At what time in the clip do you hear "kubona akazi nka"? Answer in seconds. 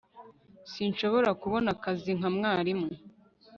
1.41-2.29